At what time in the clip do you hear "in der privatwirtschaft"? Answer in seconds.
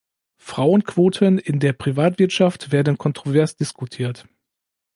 1.37-2.71